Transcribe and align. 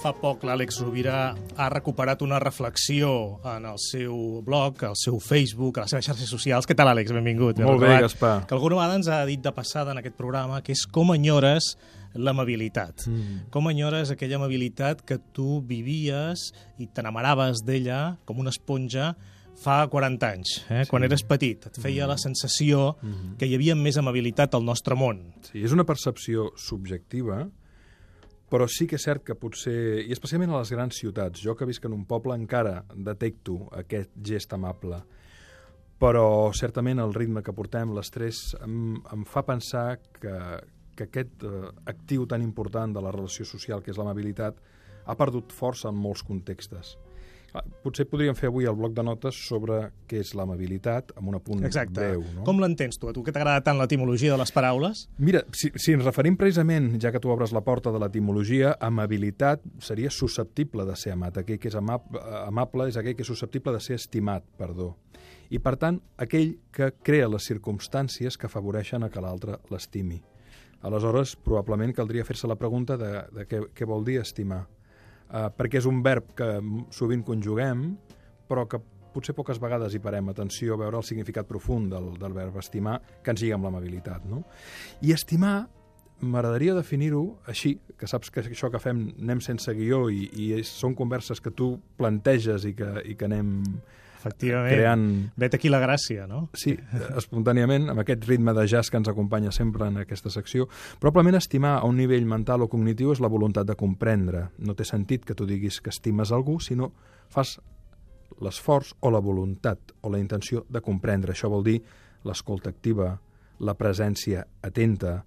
fa 0.00 0.12
poc 0.16 0.44
l'Àlex 0.48 0.78
Rovira 0.80 1.34
ha 1.60 1.66
recuperat 1.68 2.22
una 2.24 2.38
reflexió 2.40 3.10
en 3.44 3.66
el 3.68 3.76
seu 3.82 4.40
blog, 4.46 4.80
al 4.88 4.96
seu 4.96 5.18
Facebook, 5.20 5.76
a 5.78 5.84
les 5.84 5.92
seves 5.92 6.06
xarxes 6.08 6.30
socials. 6.32 6.64
Què 6.68 6.76
tal, 6.78 6.88
Àlex? 6.88 7.12
Benvingut. 7.12 7.60
Molt 7.60 7.82
bé, 7.82 7.98
Gaspar. 8.00 8.46
Que 8.48 8.56
alguna 8.56 8.78
vegada 8.78 8.96
ens 8.96 9.10
ha 9.12 9.18
dit 9.28 9.42
de 9.44 9.52
passada 9.52 9.92
en 9.92 10.00
aquest 10.00 10.16
programa 10.16 10.62
que 10.64 10.72
és 10.72 10.86
com 10.88 11.12
enyores 11.12 11.74
l'amabilitat. 12.16 13.04
Mm. 13.06 13.50
Com 13.52 13.68
enyores 13.70 14.10
aquella 14.14 14.40
amabilitat 14.40 15.04
que 15.06 15.18
tu 15.36 15.60
vivies 15.68 16.48
i 16.80 16.88
t'enamaraves 16.88 17.60
d'ella 17.66 18.16
com 18.24 18.40
una 18.40 18.50
esponja 18.56 19.12
fa 19.60 19.82
40 19.92 20.30
anys, 20.32 20.54
eh? 20.70 20.86
Sí. 20.86 20.88
quan 20.88 21.04
eres 21.04 21.20
petit. 21.28 21.66
Et 21.68 21.76
feia 21.78 22.06
la 22.08 22.16
sensació 22.16 22.96
Mhm. 23.02 23.36
que 23.36 23.44
hi 23.46 23.54
havia 23.54 23.74
més 23.76 23.98
amabilitat 23.98 24.54
al 24.54 24.64
nostre 24.64 24.96
món. 24.96 25.34
Sí, 25.52 25.60
és 25.62 25.72
una 25.72 25.84
percepció 25.84 26.52
subjectiva, 26.56 27.50
però 28.50 28.66
sí 28.66 28.88
que 28.90 28.98
és 28.98 29.06
cert 29.06 29.22
que 29.26 29.36
potser, 29.38 30.02
i 30.02 30.10
especialment 30.12 30.50
a 30.50 30.58
les 30.58 30.72
grans 30.74 30.98
ciutats, 30.98 31.42
jo 31.44 31.54
que 31.54 31.68
visc 31.68 31.84
en 31.86 31.94
un 31.94 32.04
poble 32.08 32.34
encara 32.34 32.80
detecto 32.94 33.68
aquest 33.78 34.10
gest 34.26 34.52
amable, 34.56 34.98
però 36.00 36.50
certament 36.56 36.98
el 36.98 37.14
ritme 37.14 37.44
que 37.46 37.54
portem, 37.54 37.92
l'estrès, 37.94 38.40
em, 38.64 38.96
em 39.14 39.24
fa 39.28 39.44
pensar 39.46 40.00
que, 40.18 40.34
que 40.96 41.06
aquest 41.06 41.44
eh, 41.46 41.68
actiu 41.92 42.26
tan 42.26 42.42
important 42.42 42.96
de 42.96 43.04
la 43.04 43.12
relació 43.14 43.46
social, 43.46 43.84
que 43.84 43.94
és 43.94 44.00
l'amabilitat, 44.00 44.58
ha 45.06 45.16
perdut 45.16 45.54
força 45.54 45.92
en 45.92 46.00
molts 46.00 46.24
contextes. 46.26 46.96
Clar, 47.50 47.64
Potser 47.82 48.06
podríem 48.06 48.36
fer 48.38 48.46
avui 48.50 48.68
el 48.70 48.76
bloc 48.78 48.92
de 48.94 49.02
notes 49.02 49.38
sobre 49.48 49.80
què 50.10 50.20
és 50.22 50.30
l'amabilitat, 50.38 51.10
amb 51.18 51.32
un 51.32 51.38
apunt 51.40 51.64
Exacte. 51.66 51.96
breu. 51.98 52.22
No? 52.36 52.44
Com 52.46 52.60
l'entens 52.62 53.00
tu? 53.00 53.08
A 53.10 53.14
tu 53.16 53.24
que 53.26 53.34
t'agrada 53.34 53.64
tant 53.66 53.78
l'etimologia 53.80 54.30
de 54.30 54.38
les 54.38 54.52
paraules? 54.54 55.08
Mira, 55.18 55.42
si, 55.56 55.72
si 55.74 55.96
ens 55.96 56.06
referim 56.06 56.38
precisament, 56.38 56.92
ja 57.02 57.10
que 57.10 57.22
tu 57.22 57.32
obres 57.32 57.54
la 57.56 57.64
porta 57.66 57.90
de 57.90 57.98
l'etimologia, 58.02 58.76
amabilitat 58.80 59.64
seria 59.82 60.12
susceptible 60.14 60.86
de 60.86 60.94
ser 60.96 61.16
amat. 61.16 61.42
Aquell 61.42 61.58
que 61.58 61.72
és 61.72 61.78
amable, 61.78 62.22
amable 62.44 62.86
és 62.92 62.98
aquell 63.00 63.18
que 63.18 63.26
és 63.26 63.32
susceptible 63.34 63.74
de 63.74 63.82
ser 63.82 63.98
estimat, 63.98 64.46
perdó. 64.60 64.94
I, 65.50 65.58
per 65.58 65.74
tant, 65.82 65.98
aquell 66.22 66.54
que 66.70 66.92
crea 67.02 67.26
les 67.28 67.48
circumstàncies 67.50 68.38
que 68.38 68.46
afavoreixen 68.46 69.02
a 69.02 69.10
que 69.10 69.22
l'altre 69.22 69.58
l'estimi. 69.72 70.20
Aleshores, 70.86 71.34
probablement 71.36 71.92
caldria 71.92 72.24
fer-se 72.24 72.48
la 72.48 72.56
pregunta 72.56 72.96
de, 72.96 73.10
de 73.34 73.44
què, 73.50 73.66
què 73.74 73.88
vol 73.88 74.06
dir 74.06 74.20
estimar. 74.22 74.62
Uh, 75.30 75.46
perquè 75.54 75.78
és 75.78 75.86
un 75.86 76.00
verb 76.02 76.32
que 76.34 76.46
sovint 76.90 77.22
conjuguem, 77.22 77.92
però 78.50 78.64
que 78.66 78.80
potser 79.14 79.34
poques 79.34 79.60
vegades 79.62 79.94
hi 79.94 80.00
parem 80.02 80.30
atenció 80.30 80.74
a 80.74 80.80
veure 80.80 80.98
el 80.98 81.06
significat 81.06 81.48
profund 81.48 81.90
del, 81.94 82.12
del 82.18 82.34
verb 82.34 82.56
estimar 82.58 82.98
que 83.22 83.34
ens 83.34 83.42
lliga 83.42 83.58
amb 83.58 83.68
l'amabilitat. 83.68 84.26
No? 84.30 84.42
I 85.06 85.14
estimar, 85.14 85.68
m'agradaria 86.20 86.74
definir-ho 86.76 87.24
així, 87.50 87.76
que 87.98 88.08
saps 88.10 88.30
que 88.30 88.44
això 88.44 88.70
que 88.72 88.82
fem 88.82 89.06
anem 89.22 89.42
sense 89.44 89.74
guió 89.76 90.08
i, 90.10 90.26
i 90.34 90.50
són 90.66 90.94
converses 90.98 91.42
que 91.42 91.54
tu 91.54 91.72
planteges 91.98 92.66
i 92.68 92.74
que, 92.78 92.92
i 93.06 93.16
que 93.18 93.30
anem 93.30 93.54
Efectivament. 94.20 94.74
creant 94.74 95.04
Vet 95.40 95.54
aquí 95.56 95.70
la 95.72 95.80
gràcia, 95.80 96.26
no? 96.28 96.42
Sí, 96.58 96.74
espontàniament, 97.16 97.88
amb 97.88 98.02
aquest 98.02 98.26
ritme 98.28 98.52
de 98.56 98.66
jazz 98.68 98.92
que 98.92 99.00
ens 99.00 99.08
acompanya 99.08 99.52
sempre 99.54 99.88
en 99.88 99.96
aquesta 100.02 100.32
secció, 100.32 100.68
probablement 101.00 101.38
estimar 101.40 101.78
a 101.78 101.86
un 101.88 101.96
nivell 101.96 102.28
mental 102.28 102.66
o 102.66 102.68
cognitiu 102.68 103.14
és 103.14 103.22
la 103.24 103.32
voluntat 103.32 103.68
de 103.70 103.78
comprendre. 103.80 104.50
No 104.60 104.76
té 104.76 104.84
sentit 104.84 105.24
que 105.24 105.36
tu 105.36 105.48
diguis 105.48 105.80
que 105.80 105.92
estimes 105.94 106.34
algú, 106.36 106.58
sinó 106.60 106.92
fas 107.32 107.56
l'esforç 108.40 108.92
o 109.00 109.10
la 109.10 109.22
voluntat 109.24 109.94
o 110.02 110.12
la 110.12 110.20
intenció 110.20 110.66
de 110.68 110.82
comprendre. 110.84 111.32
Això 111.32 111.48
vol 111.48 111.64
dir 111.64 111.78
l'escolta 112.28 112.70
activa, 112.70 113.14
la 113.60 113.76
presència 113.76 114.44
atenta, 114.62 115.22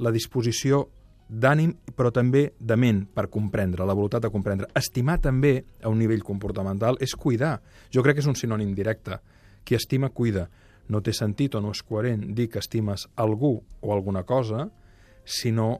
la 0.00 0.12
disposició 0.12 0.86
d'ànim, 1.30 1.76
però 1.94 2.10
també 2.10 2.48
de 2.58 2.76
ment 2.76 3.04
per 3.14 3.28
comprendre, 3.30 3.86
la 3.86 3.94
voluntat 3.94 4.24
de 4.24 4.30
comprendre. 4.34 4.66
Estimar 4.74 5.20
també, 5.22 5.60
a 5.82 5.88
un 5.88 6.00
nivell 6.02 6.24
comportamental, 6.26 6.98
és 7.00 7.14
cuidar. 7.14 7.60
Jo 7.94 8.02
crec 8.02 8.18
que 8.18 8.24
és 8.24 8.30
un 8.30 8.38
sinònim 8.38 8.74
directe. 8.74 9.20
Qui 9.64 9.78
estima, 9.78 10.10
cuida. 10.10 10.48
No 10.90 11.00
té 11.00 11.14
sentit 11.14 11.54
o 11.54 11.60
no 11.62 11.70
és 11.70 11.84
coherent 11.86 12.32
dir 12.34 12.48
que 12.50 12.58
estimes 12.58 13.06
algú 13.14 13.60
o 13.80 13.92
alguna 13.94 14.24
cosa 14.26 14.66
si 15.24 15.52
no 15.54 15.78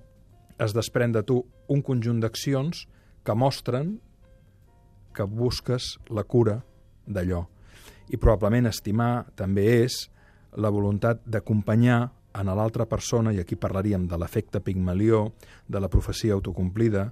es 0.60 0.74
desprèn 0.76 1.10
de 1.12 1.24
tu 1.26 1.40
un 1.68 1.82
conjunt 1.82 2.20
d'accions 2.22 2.84
que 3.24 3.34
mostren 3.34 3.96
que 5.14 5.26
busques 5.26 5.96
la 6.14 6.22
cura 6.22 6.60
d'allò. 7.06 7.42
I 8.10 8.18
probablement 8.18 8.70
estimar 8.70 9.26
també 9.34 9.66
és 9.82 10.04
la 10.54 10.70
voluntat 10.70 11.24
d'acompanyar 11.26 12.12
en 12.34 12.46
l'altra 12.46 12.86
persona, 12.86 13.32
i 13.32 13.40
aquí 13.40 13.56
parlaríem 13.56 14.06
de 14.08 14.18
l'efecte 14.18 14.60
Pigmalió, 14.60 15.32
de 15.68 15.80
la 15.80 15.90
profecia 15.90 16.34
autocomplida, 16.36 17.10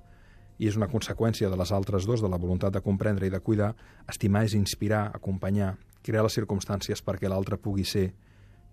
i 0.59 0.67
és 0.67 0.77
una 0.79 0.89
conseqüència 0.91 1.51
de 1.51 1.59
les 1.59 1.73
altres 1.73 2.07
dos, 2.07 2.23
de 2.23 2.31
la 2.31 2.39
voluntat 2.39 2.75
de 2.75 2.83
comprendre 2.83 3.27
i 3.27 3.31
de 3.31 3.41
cuidar, 3.41 3.75
estimar 4.11 4.45
és 4.47 4.55
inspirar, 4.59 5.09
acompanyar, 5.15 5.77
crear 6.03 6.25
les 6.27 6.35
circumstàncies 6.35 7.03
perquè 7.05 7.31
l'altre 7.31 7.59
pugui 7.63 7.87
ser 7.87 8.11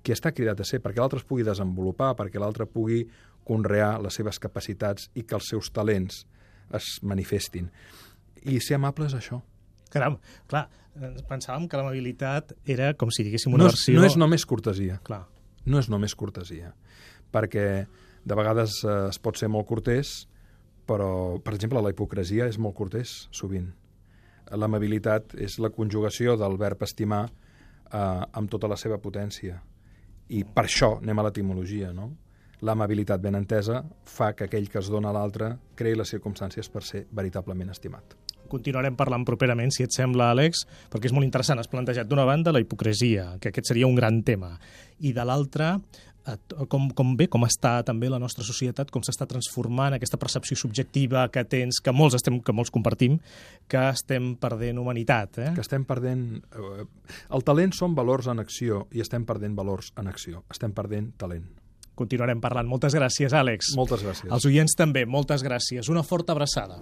qui 0.06 0.14
està 0.14 0.32
cridat 0.34 0.62
a 0.62 0.66
ser, 0.68 0.82
perquè 0.84 1.02
l'altre 1.02 1.20
es 1.22 1.26
pugui 1.26 1.46
desenvolupar, 1.46 2.14
perquè 2.18 2.42
l'altre 2.42 2.68
pugui 2.70 3.04
conrear 3.46 3.96
les 4.02 4.14
seves 4.14 4.38
capacitats 4.42 5.10
i 5.18 5.26
que 5.26 5.38
els 5.38 5.50
seus 5.50 5.72
talents 5.74 6.24
es 6.74 6.90
manifestin. 7.02 7.72
I 8.46 8.60
ser 8.62 8.78
amable 8.78 9.10
és 9.10 9.16
això. 9.18 9.42
Caram, 9.94 10.20
clar, 10.50 10.68
eh, 10.94 11.14
pensàvem 11.30 11.66
que 11.70 11.80
l'amabilitat 11.80 12.54
era 12.70 12.94
com 12.94 13.10
si 13.14 13.26
diguéssim 13.26 13.54
una 13.54 13.64
No 13.64 13.70
és, 13.72 13.78
versió... 13.78 13.98
no 13.98 14.06
és 14.06 14.18
només 14.18 14.46
cortesia. 14.46 15.00
Clar, 15.06 15.24
no 15.66 15.82
és 15.82 15.90
només 15.90 16.16
cortesia, 16.16 16.74
perquè 17.34 17.86
de 18.26 18.38
vegades 18.38 18.82
eh, 18.84 18.96
es 19.10 19.20
pot 19.22 19.38
ser 19.38 19.50
molt 19.52 19.68
cortès, 19.70 20.26
però, 20.86 21.40
per 21.42 21.56
exemple, 21.56 21.82
la 21.82 21.92
hipocresia 21.94 22.48
és 22.50 22.60
molt 22.62 22.76
cortès, 22.78 23.26
sovint. 23.34 23.72
L'amabilitat 24.54 25.34
és 25.42 25.58
la 25.58 25.72
conjugació 25.74 26.36
del 26.38 26.60
verb 26.62 26.84
estimar 26.86 27.24
eh, 27.26 27.98
amb 27.98 28.52
tota 28.52 28.70
la 28.70 28.78
seva 28.78 29.00
potència. 29.02 29.58
I 30.30 30.44
per 30.46 30.68
això 30.68 30.96
anem 31.00 31.22
a 31.22 31.28
l'etimologia, 31.28 31.92
no? 31.94 32.12
L'amabilitat 32.66 33.22
ben 33.22 33.36
entesa 33.38 33.82
fa 34.10 34.32
que 34.34 34.48
aquell 34.48 34.70
que 34.72 34.80
es 34.82 34.90
dona 34.90 35.12
a 35.12 35.18
l'altre 35.18 35.52
creï 35.78 35.98
les 35.98 36.14
circumstàncies 36.16 36.70
per 36.72 36.86
ser 36.88 37.06
veritablement 37.12 37.74
estimat. 37.74 38.16
Continuarem 38.52 38.96
parlant 38.96 39.26
properament, 39.28 39.72
si 39.74 39.84
et 39.86 39.94
sembla, 39.96 40.32
Àlex, 40.34 40.66
perquè 40.92 41.10
és 41.10 41.16
molt 41.16 41.28
interessant. 41.28 41.60
Has 41.60 41.72
plantejat 41.72 42.08
d'una 42.10 42.26
banda 42.26 42.54
la 42.56 42.62
hipocresia, 42.64 43.36
que 43.42 43.50
aquest 43.54 43.72
seria 43.74 43.88
un 43.88 43.96
gran 43.96 44.24
tema, 44.24 44.56
i 45.00 45.12
de 45.14 45.26
l'altra, 45.26 45.74
eh, 46.28 46.38
com, 46.70 46.88
com 46.96 47.16
bé, 47.18 47.28
com 47.32 47.44
està 47.48 47.78
també 47.86 48.10
la 48.10 48.20
nostra 48.22 48.46
societat, 48.48 48.92
com 48.92 49.04
s'està 49.06 49.28
transformant 49.28 49.98
aquesta 49.98 50.18
percepció 50.22 50.58
subjectiva 50.58 51.28
que 51.34 51.44
tens, 51.46 51.82
que 51.84 51.94
molts, 51.94 52.16
estem, 52.16 52.40
que 52.42 52.56
molts 52.56 52.72
compartim, 52.74 53.20
que 53.68 53.84
estem 53.90 54.36
perdent 54.42 54.80
humanitat. 54.82 55.38
Eh? 55.40 55.52
que 55.56 55.62
estem 55.66 55.86
perdent... 55.86 56.40
eh, 56.56 56.88
El 57.30 57.44
talent 57.44 57.76
són 57.76 57.96
valors 57.96 58.28
en 58.32 58.40
acció 58.40 58.88
i 58.92 59.02
estem 59.04 59.26
perdent 59.26 59.56
valors 59.56 59.94
en 59.98 60.08
acció. 60.08 60.44
Estem 60.52 60.74
perdent 60.74 61.14
talent. 61.18 61.46
Continuarem 61.96 62.42
parlant. 62.44 62.68
Moltes 62.68 62.92
gràcies, 62.92 63.32
Àlex. 63.32 63.72
Moltes 63.80 64.04
gràcies. 64.04 64.28
Els 64.28 64.50
oients 64.50 64.76
també, 64.76 65.06
moltes 65.08 65.46
gràcies. 65.48 65.88
Una 65.88 66.04
forta 66.04 66.36
abraçada. 66.36 66.82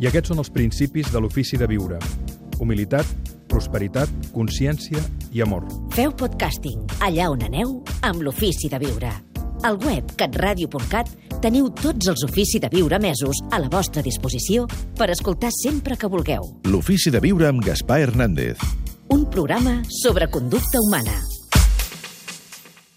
i 0.00 0.08
aquests 0.08 0.32
són 0.32 0.42
els 0.42 0.52
principis 0.52 1.10
de 1.12 1.20
l'ofici 1.22 1.58
de 1.60 1.68
viure. 1.70 1.98
Humilitat, 2.60 3.06
prosperitat, 3.50 4.10
consciència 4.34 5.00
i 5.32 5.42
amor. 5.44 5.66
Feu 5.96 6.12
podcasting 6.16 6.82
allà 7.04 7.30
on 7.32 7.44
aneu 7.46 7.78
amb 8.06 8.24
l'Ofici 8.24 8.70
de 8.72 8.80
Viure. 8.82 9.12
Al 9.64 9.78
web 9.82 10.12
catradio.cat 10.20 11.12
teniu 11.42 11.70
tots 11.74 12.10
els 12.12 12.24
Ofici 12.26 12.60
de 12.62 12.70
Viure 12.72 13.00
mesos 13.02 13.40
a 13.50 13.60
la 13.62 13.70
vostra 13.72 14.04
disposició 14.04 14.66
per 14.96 15.10
escoltar 15.14 15.52
sempre 15.54 15.96
que 15.96 16.10
vulgueu. 16.12 16.44
L'ofici 16.68 17.12
de 17.12 17.22
viure 17.24 17.48
amb 17.48 17.64
Gaspar 17.64 18.02
Hernández. 18.04 18.60
Un 19.12 19.24
programa 19.30 19.80
sobre 20.02 20.28
conducta 20.32 20.82
humana 20.82 21.16